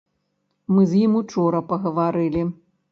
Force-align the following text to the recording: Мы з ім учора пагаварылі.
Мы 0.73 0.81
з 0.93 1.03
ім 1.03 1.21
учора 1.21 1.63
пагаварылі. 1.71 2.41